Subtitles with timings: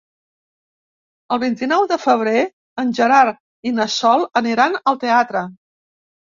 [1.37, 2.41] El vint-i-nou de febrer
[2.85, 5.49] en Gerard i na Sol aniran al teatre.